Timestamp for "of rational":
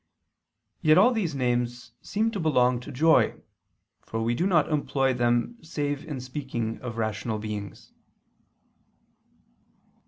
6.81-7.37